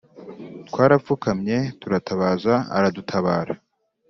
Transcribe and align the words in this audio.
twarapfukamye 0.67 1.57
turatabaza 1.81 2.53
aradutabara 2.77 3.53